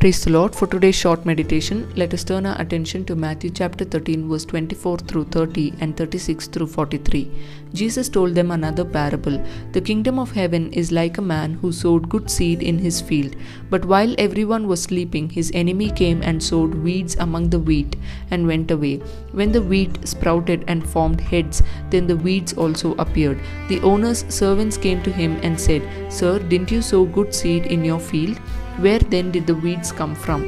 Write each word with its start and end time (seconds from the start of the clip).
Praise 0.00 0.24
the 0.24 0.30
Lord. 0.30 0.54
For 0.54 0.66
today's 0.66 0.94
short 0.94 1.26
meditation, 1.26 1.86
let 1.94 2.14
us 2.14 2.24
turn 2.24 2.46
our 2.46 2.58
attention 2.58 3.04
to 3.04 3.14
Matthew 3.14 3.50
chapter 3.50 3.84
13, 3.84 4.30
verse 4.30 4.46
24 4.46 4.96
through 5.00 5.24
30 5.24 5.74
and 5.80 5.94
36 5.94 6.46
through 6.46 6.68
43. 6.68 7.30
Jesus 7.74 8.08
told 8.08 8.34
them 8.34 8.50
another 8.50 8.82
parable. 8.82 9.36
The 9.72 9.82
kingdom 9.82 10.18
of 10.18 10.32
heaven 10.32 10.72
is 10.72 10.90
like 10.90 11.18
a 11.18 11.22
man 11.32 11.52
who 11.52 11.70
sowed 11.70 12.08
good 12.08 12.30
seed 12.30 12.62
in 12.62 12.78
his 12.78 13.02
field. 13.02 13.36
But 13.68 13.84
while 13.84 14.14
everyone 14.16 14.68
was 14.68 14.82
sleeping, 14.84 15.28
his 15.28 15.52
enemy 15.52 15.90
came 15.90 16.22
and 16.22 16.42
sowed 16.42 16.76
weeds 16.76 17.14
among 17.16 17.50
the 17.50 17.58
wheat 17.58 17.96
and 18.30 18.46
went 18.46 18.70
away. 18.70 19.02
When 19.32 19.52
the 19.52 19.60
wheat 19.60 20.08
sprouted 20.08 20.64
and 20.66 20.88
formed 20.88 21.20
heads, 21.20 21.62
then 21.90 22.06
the 22.06 22.16
weeds 22.16 22.54
also 22.54 22.94
appeared. 22.94 23.38
The 23.68 23.82
owner's 23.82 24.24
servants 24.34 24.78
came 24.78 25.02
to 25.02 25.12
him 25.12 25.38
and 25.42 25.60
said, 25.60 25.82
Sir, 26.10 26.38
didn't 26.38 26.70
you 26.70 26.80
sow 26.80 27.04
good 27.04 27.34
seed 27.34 27.66
in 27.66 27.84
your 27.84 28.00
field? 28.00 28.40
Where 28.84 28.98
then 28.98 29.30
did 29.30 29.46
the 29.46 29.54
weeds 29.54 29.92
come 29.92 30.14
from? 30.14 30.42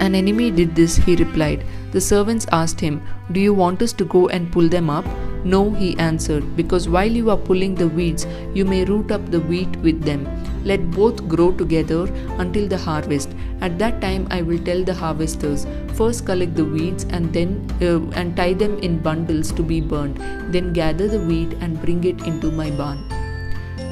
An 0.00 0.14
enemy 0.14 0.50
did 0.50 0.74
this, 0.76 0.96
he 0.96 1.16
replied. 1.16 1.64
The 1.92 2.00
servants 2.00 2.46
asked 2.52 2.78
him, 2.78 3.00
Do 3.32 3.40
you 3.40 3.54
want 3.54 3.80
us 3.80 3.94
to 3.94 4.04
go 4.04 4.28
and 4.28 4.52
pull 4.52 4.68
them 4.68 4.90
up? 4.90 5.06
No, 5.44 5.70
he 5.70 5.96
answered, 5.98 6.54
because 6.54 6.90
while 6.90 7.10
you 7.10 7.30
are 7.30 7.38
pulling 7.38 7.74
the 7.74 7.88
weeds, 7.88 8.26
you 8.52 8.66
may 8.66 8.84
root 8.84 9.10
up 9.10 9.30
the 9.30 9.40
wheat 9.40 9.74
with 9.76 10.02
them. 10.02 10.28
Let 10.62 10.90
both 10.90 11.26
grow 11.26 11.52
together 11.52 12.04
until 12.38 12.68
the 12.68 12.76
harvest. 12.76 13.30
At 13.62 13.78
that 13.78 14.02
time, 14.02 14.26
I 14.30 14.42
will 14.42 14.58
tell 14.58 14.84
the 14.84 14.92
harvesters, 14.92 15.66
first 15.94 16.26
collect 16.26 16.54
the 16.54 16.66
weeds 16.66 17.04
and 17.04 17.32
then 17.32 17.66
uh, 17.80 18.00
and 18.20 18.36
tie 18.36 18.52
them 18.52 18.78
in 18.80 18.98
bundles 18.98 19.52
to 19.52 19.62
be 19.62 19.80
burned. 19.80 20.18
Then 20.52 20.74
gather 20.74 21.08
the 21.08 21.20
wheat 21.20 21.54
and 21.60 21.80
bring 21.80 22.04
it 22.04 22.26
into 22.26 22.50
my 22.50 22.70
barn. 22.72 23.15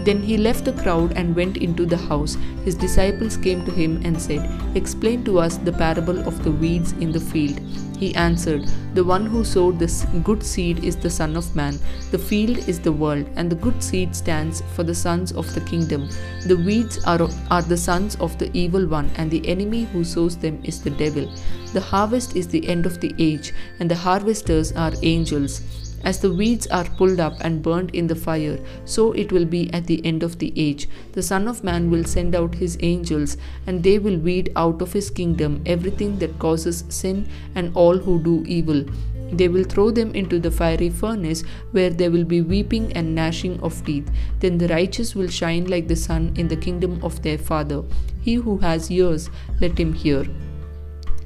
Then 0.04 0.22
he 0.22 0.36
left 0.36 0.66
the 0.66 0.72
crowd 0.72 1.12
and 1.16 1.34
went 1.34 1.56
into 1.56 1.86
the 1.86 1.96
house. 1.96 2.36
His 2.64 2.74
disciples 2.74 3.36
came 3.36 3.64
to 3.64 3.70
him 3.70 4.02
and 4.04 4.20
said, 4.20 4.48
Explain 4.76 5.24
to 5.24 5.38
us 5.38 5.56
the 5.56 5.72
parable 5.72 6.18
of 6.28 6.44
the 6.44 6.52
weeds 6.52 6.92
in 6.92 7.10
the 7.10 7.20
field. 7.20 7.58
He 7.98 8.14
answered, 8.16 8.68
The 8.92 9.04
one 9.04 9.24
who 9.24 9.44
sowed 9.44 9.78
the 9.78 9.88
good 10.22 10.42
seed 10.42 10.84
is 10.84 10.96
the 10.96 11.08
Son 11.08 11.36
of 11.36 11.54
Man. 11.56 11.78
The 12.10 12.18
field 12.18 12.58
is 12.68 12.80
the 12.80 12.92
world, 12.92 13.26
and 13.36 13.48
the 13.48 13.56
good 13.56 13.82
seed 13.82 14.14
stands 14.14 14.62
for 14.74 14.82
the 14.82 14.94
sons 14.94 15.32
of 15.32 15.52
the 15.54 15.62
kingdom. 15.62 16.10
The 16.46 16.56
weeds 16.56 17.02
are, 17.04 17.26
are 17.50 17.62
the 17.62 17.76
sons 17.76 18.16
of 18.16 18.36
the 18.38 18.50
evil 18.52 18.86
one, 18.86 19.10
and 19.16 19.30
the 19.30 19.46
enemy 19.48 19.84
who 19.84 20.04
sows 20.04 20.36
them 20.36 20.60
is 20.64 20.82
the 20.82 20.90
devil. 20.90 21.32
The 21.72 21.80
harvest 21.80 22.36
is 22.36 22.48
the 22.48 22.68
end 22.68 22.84
of 22.84 23.00
the 23.00 23.14
age, 23.18 23.54
and 23.80 23.90
the 23.90 23.96
harvesters 23.96 24.72
are 24.72 24.92
angels. 25.02 25.62
As 26.04 26.18
the 26.20 26.32
weeds 26.32 26.66
are 26.66 26.84
pulled 26.84 27.18
up 27.18 27.38
and 27.40 27.62
burned 27.62 27.94
in 27.94 28.06
the 28.06 28.14
fire, 28.14 28.58
so 28.84 29.12
it 29.12 29.32
will 29.32 29.46
be 29.46 29.72
at 29.72 29.86
the 29.86 30.04
end 30.04 30.22
of 30.22 30.38
the 30.38 30.52
age. 30.54 30.86
The 31.12 31.22
Son 31.22 31.48
of 31.48 31.64
Man 31.64 31.90
will 31.90 32.04
send 32.04 32.34
out 32.34 32.54
his 32.54 32.76
angels, 32.80 33.38
and 33.66 33.82
they 33.82 33.98
will 33.98 34.18
weed 34.18 34.52
out 34.54 34.82
of 34.82 34.92
his 34.92 35.08
kingdom 35.08 35.62
everything 35.64 36.18
that 36.18 36.38
causes 36.38 36.84
sin 36.90 37.26
and 37.54 37.74
all 37.74 37.96
who 37.96 38.22
do 38.22 38.44
evil. 38.46 38.84
They 39.32 39.48
will 39.48 39.64
throw 39.64 39.90
them 39.90 40.14
into 40.14 40.38
the 40.38 40.50
fiery 40.50 40.90
furnace, 40.90 41.42
where 41.72 41.90
there 41.90 42.10
will 42.10 42.24
be 42.24 42.42
weeping 42.42 42.92
and 42.92 43.14
gnashing 43.14 43.58
of 43.60 43.84
teeth. 43.84 44.10
Then 44.40 44.58
the 44.58 44.68
righteous 44.68 45.14
will 45.14 45.28
shine 45.28 45.64
like 45.64 45.88
the 45.88 45.96
sun 45.96 46.34
in 46.36 46.48
the 46.48 46.56
kingdom 46.56 47.00
of 47.02 47.22
their 47.22 47.38
Father. 47.38 47.82
He 48.20 48.34
who 48.34 48.58
has 48.58 48.90
ears, 48.90 49.30
let 49.60 49.78
him 49.78 49.94
hear. 49.94 50.26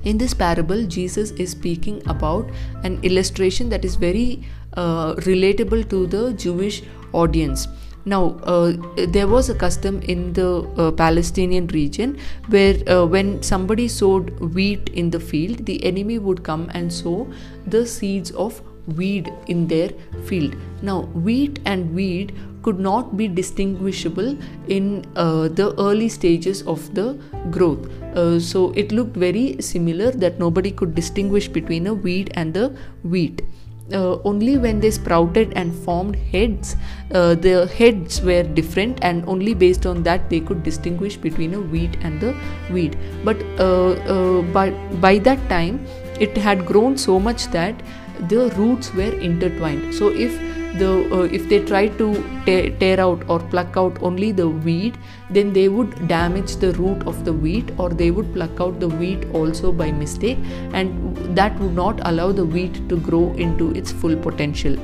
In 0.05 0.17
this 0.19 0.33
parable, 0.35 0.87
Jesus 0.87 1.33
is 1.33 1.51
speaking 1.51 2.03
about 2.07 2.49
an 2.85 2.99
illustration 3.03 3.69
that 3.71 3.85
is 3.85 3.97
very 3.97 4.43
uh, 4.75 5.15
relatable 5.17 5.89
to 5.91 6.07
the 6.07 6.33
Jewish 6.35 6.83
audience. 7.13 7.67
Now, 8.05 8.39
uh, 8.45 8.73
there 9.09 9.27
was 9.29 9.51
a 9.51 9.55
custom 9.55 10.01
in 10.03 10.33
the 10.33 10.67
uh, 10.77 10.93
Palestinian 10.93 11.67
region 11.67 12.19
where, 12.49 12.77
uh, 12.89 13.05
when 13.05 13.43
somebody 13.43 13.89
sowed 13.89 14.31
wheat 14.55 14.89
in 14.91 15.11
the 15.11 15.21
field, 15.21 15.67
the 15.67 15.85
enemy 15.85 16.19
would 16.19 16.43
come 16.43 16.71
and 16.73 16.93
sow 16.93 17.31
the 17.67 17.85
seeds 17.87 18.31
of 18.31 18.63
weed 18.97 19.33
in 19.47 19.67
their 19.67 19.91
field. 20.25 20.57
Now, 20.83 21.03
wheat 21.27 21.61
and 21.65 21.95
weed 21.95 22.35
could 22.63 22.79
not 22.79 23.17
be 23.17 23.29
distinguishable 23.29 24.37
in 24.69 25.05
uh, 25.17 25.49
the 25.49 25.75
early 25.81 26.09
stages 26.09 26.63
of 26.63 26.95
the 26.95 27.19
growth. 27.51 27.91
Uh, 28.15 28.41
so, 28.41 28.73
it 28.73 28.93
looked 28.93 29.17
very 29.17 29.61
similar 29.61 30.11
that 30.11 30.39
nobody 30.39 30.71
could 30.71 30.95
distinguish 30.95 31.49
between 31.49 31.87
a 31.87 31.95
weed 31.95 32.31
and 32.35 32.55
the 32.55 32.77
wheat. 33.03 33.43
Uh, 33.91 34.19
only 34.25 34.59
when 34.59 34.81
they 34.81 34.91
sprouted 34.91 35.51
and 35.57 35.75
formed 35.75 36.15
heads, 36.15 36.77
uh, 37.13 37.35
the 37.35 37.67
heads 37.69 38.21
were 38.21 38.43
different, 38.43 38.99
and 39.01 39.25
only 39.27 39.55
based 39.55 39.87
on 39.87 40.03
that 40.03 40.29
they 40.29 40.41
could 40.41 40.63
distinguish 40.63 41.17
between 41.17 41.55
a 41.55 41.61
wheat 41.61 41.97
and 42.03 42.21
the 42.21 42.37
weed. 42.71 42.99
But 43.25 43.43
uh, 43.59 43.93
uh 44.15 44.43
by 44.43 44.71
by 45.01 45.17
that 45.21 45.49
time, 45.49 45.87
it 46.21 46.37
had 46.37 46.67
grown 46.67 46.99
so 46.99 47.19
much 47.19 47.47
that 47.53 47.81
the 48.29 48.51
roots 48.57 48.93
were 48.95 49.13
intertwined. 49.31 49.95
So 49.95 50.09
if 50.09 50.39
the 50.77 50.91
uh, 51.13 51.23
if 51.39 51.49
they 51.49 51.65
try 51.65 51.89
to 51.89 52.07
tear, 52.45 52.71
tear 52.79 53.01
out 53.01 53.25
or 53.29 53.39
pluck 53.39 53.77
out 53.77 53.99
only 54.03 54.33
the 54.33 54.49
weed 54.49 54.99
then 55.31 55.53
they 55.53 55.69
would 55.69 56.09
damage 56.09 56.57
the 56.57 56.73
root 56.73 57.07
of 57.07 57.25
the 57.25 57.33
wheat 57.33 57.71
or 57.79 57.89
they 57.89 58.11
would 58.11 58.33
pluck 58.35 58.61
out 58.61 58.79
the 58.81 58.89
wheat 58.89 59.25
also 59.33 59.73
by 59.73 59.91
mistake 59.91 60.39
and 60.73 61.17
that 61.37 61.59
would 61.59 61.75
not 61.75 62.01
allow 62.07 62.31
the 62.33 62.45
wheat 62.45 62.89
to 62.89 62.97
grow 62.97 63.33
into 63.35 63.71
its 63.73 63.93
full 63.93 64.17
potential 64.17 64.77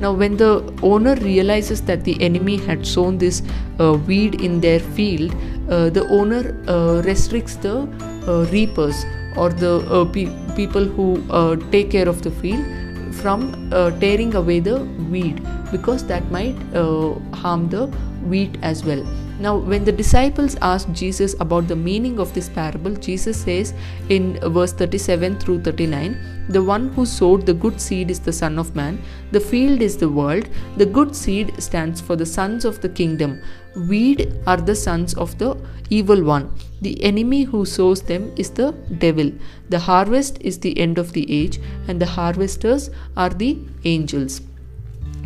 now 0.00 0.12
when 0.12 0.36
the 0.36 0.52
owner 0.82 1.14
realizes 1.16 1.82
that 1.82 2.04
the 2.04 2.16
enemy 2.22 2.56
had 2.56 2.86
sown 2.86 3.18
this 3.18 3.42
uh, 3.80 3.92
weed 4.06 4.40
in 4.40 4.60
their 4.60 4.80
field 4.80 5.34
uh, 5.68 5.90
the 5.90 6.06
owner 6.08 6.42
uh, 6.68 7.02
restricts 7.04 7.56
the 7.56 7.88
reapers 8.50 9.04
or 9.36 9.50
the 9.50 9.78
uh, 9.90 10.04
pe- 10.04 10.32
people 10.56 10.84
who 10.84 11.06
take 11.70 11.90
care 11.90 12.08
of 12.08 12.22
the 12.22 12.30
field 12.30 12.64
from 13.14 13.72
uh, 13.72 13.90
tearing 14.00 14.34
away 14.34 14.60
the 14.60 14.80
weed 15.10 15.40
because 15.70 16.06
that 16.06 16.30
might 16.30 16.56
uh, 16.74 17.14
harm 17.32 17.68
the 17.68 17.86
wheat 18.28 18.56
as 18.62 18.84
well. 18.84 19.04
Now, 19.40 19.56
when 19.56 19.84
the 19.84 19.90
disciples 19.90 20.56
asked 20.62 20.92
Jesus 20.92 21.34
about 21.40 21.66
the 21.66 21.74
meaning 21.74 22.20
of 22.20 22.32
this 22.32 22.48
parable, 22.48 22.94
Jesus 22.94 23.42
says 23.42 23.74
in 24.08 24.38
verse 24.52 24.72
37 24.72 25.40
through 25.40 25.62
39 25.62 26.46
The 26.48 26.62
one 26.62 26.90
who 26.90 27.04
sowed 27.04 27.44
the 27.44 27.54
good 27.54 27.80
seed 27.80 28.12
is 28.12 28.20
the 28.20 28.32
Son 28.32 28.60
of 28.60 28.76
Man, 28.76 29.02
the 29.32 29.40
field 29.40 29.82
is 29.82 29.96
the 29.96 30.08
world, 30.08 30.48
the 30.76 30.86
good 30.86 31.16
seed 31.16 31.60
stands 31.60 32.00
for 32.00 32.14
the 32.14 32.26
sons 32.26 32.64
of 32.64 32.80
the 32.80 32.88
kingdom, 32.88 33.42
weed 33.88 34.32
are 34.46 34.58
the 34.58 34.76
sons 34.76 35.14
of 35.14 35.36
the 35.38 35.56
evil 35.90 36.22
one. 36.22 36.54
The 36.80 37.02
enemy 37.02 37.42
who 37.42 37.64
sows 37.64 38.02
them 38.02 38.32
is 38.36 38.50
the 38.50 38.72
devil. 38.98 39.32
The 39.68 39.80
harvest 39.80 40.38
is 40.42 40.58
the 40.60 40.78
end 40.78 40.98
of 40.98 41.12
the 41.12 41.30
age, 41.42 41.58
and 41.88 42.00
the 42.00 42.06
harvesters 42.06 42.90
are 43.16 43.30
the 43.30 43.58
angels. 43.84 44.42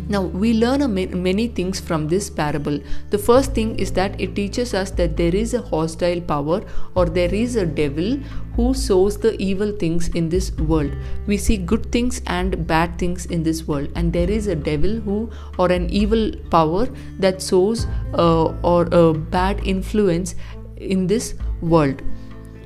Now, 0.09 0.23
we 0.23 0.53
learn 0.53 0.93
many 1.23 1.47
things 1.47 1.79
from 1.79 2.07
this 2.07 2.31
parable. 2.31 2.79
The 3.11 3.19
first 3.19 3.53
thing 3.53 3.77
is 3.77 3.91
that 3.91 4.19
it 4.19 4.35
teaches 4.35 4.73
us 4.73 4.89
that 4.91 5.15
there 5.15 5.35
is 5.35 5.53
a 5.53 5.61
hostile 5.61 6.19
power 6.19 6.63
or 6.95 7.05
there 7.05 7.33
is 7.33 7.55
a 7.55 7.65
devil 7.65 8.17
who 8.55 8.73
sows 8.73 9.19
the 9.19 9.39
evil 9.39 9.71
things 9.71 10.07
in 10.09 10.27
this 10.27 10.51
world. 10.53 10.91
We 11.27 11.37
see 11.37 11.57
good 11.57 11.91
things 11.91 12.23
and 12.25 12.65
bad 12.65 12.97
things 12.97 13.27
in 13.27 13.43
this 13.43 13.67
world, 13.67 13.89
and 13.95 14.11
there 14.11 14.29
is 14.29 14.47
a 14.47 14.55
devil 14.55 14.99
who 14.99 15.29
or 15.59 15.71
an 15.71 15.89
evil 15.91 16.31
power 16.49 16.87
that 17.19 17.43
sows 17.43 17.85
uh, 18.15 18.45
or 18.63 18.87
a 18.91 19.13
bad 19.13 19.61
influence 19.63 20.33
in 20.77 21.05
this 21.05 21.35
world. 21.61 22.01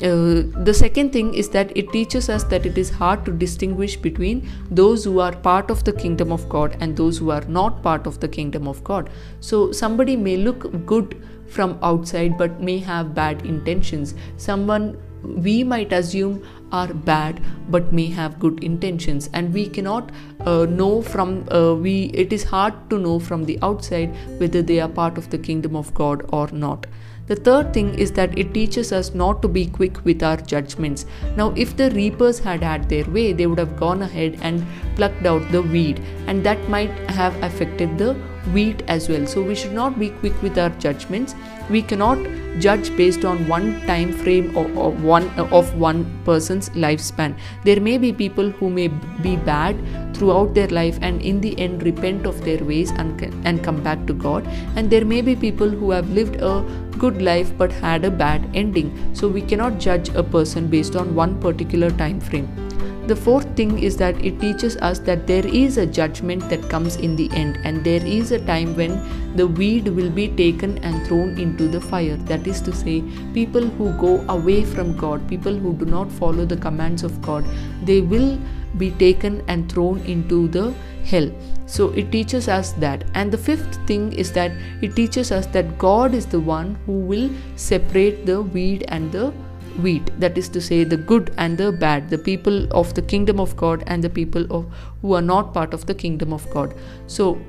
Uh, 0.04 0.44
the 0.66 0.74
second 0.74 1.14
thing 1.14 1.34
is 1.34 1.48
that 1.50 1.72
it 1.78 1.90
teaches 1.94 2.30
us 2.30 2.44
that 2.46 2.66
it 2.66 2.78
is 2.78 2.90
hard 2.90 3.24
to 3.26 3.32
distinguish 3.32 3.96
between 3.96 4.50
those 4.70 5.06
who 5.06 5.20
are 5.20 5.32
part 5.32 5.72
of 5.72 5.84
the 5.86 5.94
kingdom 5.94 6.32
of 6.32 6.48
God 6.50 6.76
and 6.82 6.98
those 6.98 7.18
who 7.18 7.32
are 7.32 7.46
not 7.46 7.82
part 7.82 8.06
of 8.06 8.20
the 8.20 8.28
kingdom 8.28 8.68
of 8.68 8.84
God. 8.84 9.10
So, 9.40 9.72
somebody 9.72 10.18
may 10.18 10.36
look 10.36 10.86
good 10.86 11.26
from 11.48 11.80
outside 11.82 12.38
but 12.38 12.60
may 12.60 12.80
have 12.80 13.16
bad 13.16 13.46
intentions. 13.46 14.14
Someone 14.36 14.98
we 15.24 15.64
might 15.64 15.94
assume 15.94 16.44
are 16.72 16.94
bad 16.94 17.42
but 17.70 17.94
may 17.94 18.08
have 18.08 18.40
good 18.40 18.64
intentions 18.64 19.30
and 19.34 19.54
we 19.54 19.68
cannot 19.68 20.12
uh, 20.42 20.66
know 20.66 21.02
from 21.02 21.48
uh, 21.52 21.74
we 21.76 22.06
it 22.24 22.34
is 22.34 22.44
hard 22.44 22.74
to 22.90 22.98
know 22.98 23.20
from 23.20 23.46
the 23.46 23.58
outside 23.62 24.14
whether 24.40 24.62
they 24.62 24.80
are 24.80 24.90
part 24.90 25.18
of 25.18 25.30
the 25.30 25.38
kingdom 25.38 25.76
of 25.76 25.94
god 25.94 26.26
or 26.34 26.48
not 26.52 26.86
the 27.28 27.36
third 27.36 27.74
thing 27.74 27.98
is 27.98 28.12
that 28.12 28.38
it 28.38 28.54
teaches 28.54 28.92
us 28.92 29.14
not 29.14 29.42
to 29.42 29.48
be 29.48 29.66
quick 29.66 30.04
with 30.04 30.22
our 30.24 30.38
judgments. 30.38 31.06
Now, 31.38 31.54
if 31.56 31.78
the 31.78 31.90
reapers 31.92 32.40
had 32.40 32.62
had 32.62 32.90
their 32.90 33.06
way, 33.06 33.32
they 33.34 33.48
would 33.48 33.60
have 33.60 33.78
gone 33.78 34.02
ahead 34.02 34.40
and 34.42 34.66
plucked 34.96 35.26
out 35.26 35.50
the 35.52 35.62
weed, 35.62 36.00
and 36.28 36.44
that 36.44 36.70
might 36.70 36.92
have 37.10 37.42
affected 37.42 37.98
the 37.98 38.16
wheat 38.52 38.84
as 38.88 39.10
well. 39.10 39.26
So 39.26 39.42
we 39.42 39.56
should 39.56 39.74
not 39.74 40.00
be 40.00 40.10
quick 40.10 40.42
with 40.42 40.58
our 40.58 40.70
judgments. 40.72 41.36
We 41.70 41.82
cannot 41.82 42.18
judge 42.60 42.96
based 42.96 43.26
on 43.26 43.48
one 43.48 43.82
time 43.88 44.12
frame 44.12 44.56
or, 44.58 44.92
one 44.92 45.28
uh, 45.40 45.48
of 45.52 45.76
one 45.78 46.06
person's 46.26 46.70
lifespan. 46.72 47.38
There 47.64 47.80
may 47.80 47.98
be 47.98 48.12
people 48.12 48.50
who 48.50 48.70
may 48.70 48.90
be 48.90 49.38
bad 49.38 49.78
throughout 50.16 50.54
their 50.54 50.68
life 50.68 51.00
and 51.02 51.22
in 51.22 51.42
the 51.42 51.58
end 51.60 51.84
repent 51.84 52.26
of 52.26 52.44
their 52.44 52.64
ways 52.64 52.92
and, 52.92 53.22
and 53.46 53.64
come 53.64 53.82
back 53.82 54.06
to 54.08 54.14
god. 54.14 54.46
And 54.76 54.90
there 54.90 55.06
may 55.06 55.22
be 55.22 55.36
people 55.36 55.70
who 55.70 55.92
have 55.92 56.10
lived 56.10 56.36
a 56.42 56.62
good 56.98 57.22
life 57.22 57.58
but 57.58 57.72
had 57.72 58.06
a 58.06 58.12
bad 58.12 58.50
ending. 58.54 59.16
So 59.16 59.28
we 59.28 59.42
cannot 59.42 59.80
judge 59.80 60.10
a 60.10 60.24
person 60.24 60.68
based 60.68 60.96
on 60.96 61.16
one 61.16 61.40
particular 61.40 61.90
time 61.92 62.20
frame 62.20 62.73
the 63.08 63.16
fourth 63.16 63.56
thing 63.56 63.80
is 63.80 63.98
that 63.98 64.24
it 64.24 64.40
teaches 64.40 64.78
us 64.78 65.00
that 65.00 65.28
there 65.28 65.46
is 65.46 65.78
a 65.78 65.86
judgment 65.86 66.50
that 66.50 66.70
comes 66.70 66.96
in 66.96 67.16
the 67.16 67.30
end, 67.34 67.58
and 67.64 67.84
there 67.84 68.06
is 68.06 68.32
a 68.32 68.40
time 68.46 68.76
when 68.76 69.36
the 69.36 69.48
weed 69.48 69.88
will 69.88 70.10
be 70.10 70.30
taken 70.30 70.78
and 70.80 71.06
thrown 71.08 71.38
into 71.38 71.68
the 71.68 71.82
fire. 71.82 72.16
That 72.16 72.48
is 72.48 72.62
to 72.62 72.74
say, 72.74 73.02
people 73.34 73.68
who 73.68 73.92
go 74.00 74.22
away 74.30 74.64
from 74.64 74.96
God, 74.96 75.28
people 75.28 75.56
who 75.56 75.74
do 75.74 75.86
not 75.86 76.12
follow 76.12 76.46
the 76.46 76.58
commands 76.58 77.04
of 77.04 77.22
God, 77.22 77.46
they 77.84 78.02
will 78.02 78.40
be 78.78 78.92
taken 78.92 79.44
and 79.48 79.72
thrown 79.72 80.00
into 80.06 80.48
the 80.48 80.74
hell. 81.06 81.30
So 81.66 81.90
it 81.92 82.12
teaches 82.12 82.48
us 82.48 82.72
that. 82.74 83.04
And 83.14 83.32
the 83.32 83.38
fifth 83.38 83.76
thing 83.88 84.14
is 84.14 84.32
that 84.34 84.52
it 84.82 84.96
teaches 84.96 85.32
us 85.32 85.46
that 85.48 85.78
God 85.78 86.14
is 86.14 86.26
the 86.26 86.40
one 86.40 86.76
who 86.86 86.94
will 86.94 87.30
separate 87.56 88.26
the 88.26 88.42
weed 88.42 88.86
and 88.88 89.12
the 89.12 89.34
wheat 89.82 90.12
that 90.20 90.38
is 90.38 90.50
to 90.50 90.62
say 90.62 90.84
the 90.84 90.98
good 90.98 91.34
and 91.38 91.58
the 91.58 91.72
bad 91.72 92.10
the 92.10 92.18
people 92.18 92.68
of 92.72 92.94
the 92.94 93.02
kingdom 93.02 93.40
of 93.40 93.56
god 93.56 93.84
and 93.88 94.04
the 94.04 94.10
people 94.10 94.46
of 94.52 94.66
who 95.02 95.14
are 95.14 95.22
not 95.22 95.54
part 95.54 95.74
of 95.74 95.86
the 95.86 95.96
kingdom 95.96 96.34
of 96.34 96.50
god 96.52 96.74
so 97.08 97.40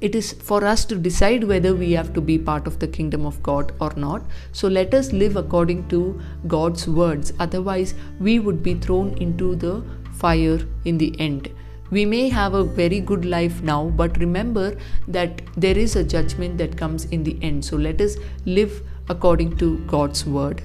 it 0.00 0.14
is 0.16 0.32
for 0.32 0.64
us 0.64 0.84
to 0.84 0.96
decide 0.96 1.44
whether 1.44 1.74
we 1.74 1.92
have 1.92 2.12
to 2.12 2.20
be 2.20 2.36
part 2.36 2.66
of 2.66 2.78
the 2.78 2.88
kingdom 2.88 3.24
of 3.24 3.42
god 3.42 3.72
or 3.80 3.92
not 3.96 4.22
so 4.52 4.68
let 4.68 4.94
us 4.94 5.12
live 5.12 5.36
according 5.36 5.86
to 5.88 6.20
god's 6.46 6.86
words 6.88 7.32
otherwise 7.38 7.94
we 8.20 8.38
would 8.38 8.62
be 8.62 8.74
thrown 8.74 9.16
into 9.18 9.54
the 9.56 9.82
fire 10.12 10.60
in 10.84 10.98
the 10.98 11.14
end 11.20 11.50
we 11.92 12.06
may 12.06 12.30
have 12.30 12.54
a 12.54 12.64
very 12.64 13.00
good 13.00 13.26
life 13.26 13.62
now, 13.62 13.90
but 13.90 14.16
remember 14.16 14.74
that 15.08 15.42
there 15.58 15.76
is 15.76 15.94
a 15.94 16.02
judgment 16.02 16.56
that 16.56 16.74
comes 16.74 17.04
in 17.04 17.22
the 17.22 17.38
end. 17.42 17.66
So 17.66 17.76
let 17.76 18.00
us 18.00 18.16
live 18.46 18.80
according 19.10 19.58
to 19.58 19.76
God's 19.80 20.24
word. 20.24 20.62